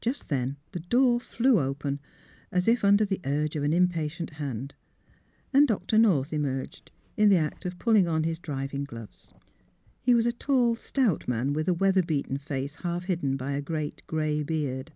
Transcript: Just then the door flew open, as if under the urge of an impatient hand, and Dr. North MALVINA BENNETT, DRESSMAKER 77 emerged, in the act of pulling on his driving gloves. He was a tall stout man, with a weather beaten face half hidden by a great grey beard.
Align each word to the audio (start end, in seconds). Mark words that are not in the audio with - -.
Just 0.00 0.28
then 0.28 0.56
the 0.72 0.80
door 0.80 1.20
flew 1.20 1.60
open, 1.60 2.00
as 2.50 2.66
if 2.66 2.84
under 2.84 3.04
the 3.04 3.20
urge 3.24 3.54
of 3.54 3.62
an 3.62 3.72
impatient 3.72 4.30
hand, 4.30 4.74
and 5.52 5.68
Dr. 5.68 5.98
North 5.98 6.32
MALVINA 6.32 6.40
BENNETT, 6.48 6.58
DRESSMAKER 6.58 7.22
77 7.22 7.22
emerged, 7.22 7.22
in 7.22 7.28
the 7.38 7.46
act 7.48 7.64
of 7.64 7.78
pulling 7.78 8.08
on 8.08 8.24
his 8.24 8.40
driving 8.40 8.82
gloves. 8.82 9.32
He 10.02 10.14
was 10.16 10.26
a 10.26 10.32
tall 10.32 10.74
stout 10.74 11.28
man, 11.28 11.52
with 11.52 11.68
a 11.68 11.74
weather 11.74 12.02
beaten 12.02 12.38
face 12.38 12.74
half 12.82 13.04
hidden 13.04 13.36
by 13.36 13.52
a 13.52 13.62
great 13.62 14.02
grey 14.08 14.42
beard. 14.42 14.90